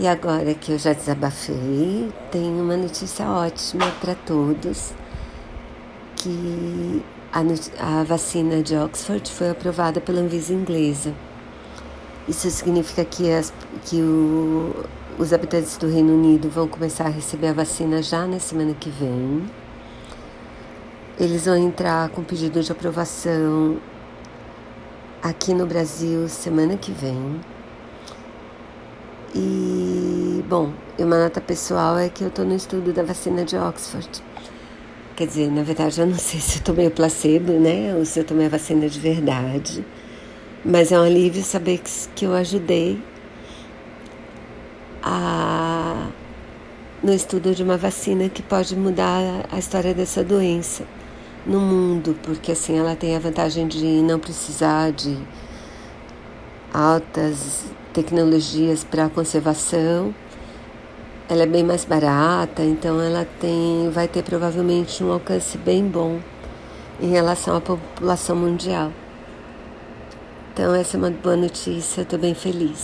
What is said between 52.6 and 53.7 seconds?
ela tem a vantagem